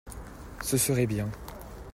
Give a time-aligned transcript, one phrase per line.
[0.63, 1.29] Ce serait bien.